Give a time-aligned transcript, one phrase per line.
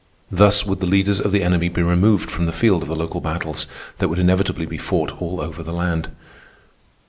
[0.31, 3.21] Thus would the leaders of the enemy be removed from the field of the local
[3.21, 3.67] battles
[3.99, 6.09] that would inevitably be fought all over the land.